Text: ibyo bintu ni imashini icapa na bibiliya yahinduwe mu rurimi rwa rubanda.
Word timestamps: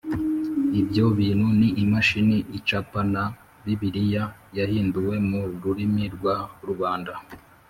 ibyo 0.81 1.05
bintu 1.19 1.47
ni 1.59 1.69
imashini 1.83 2.37
icapa 2.57 2.99
na 3.13 3.23
bibiliya 3.65 4.23
yahinduwe 4.57 5.15
mu 5.29 5.39
rurimi 5.63 6.03
rwa 6.15 6.35
rubanda. 6.67 7.13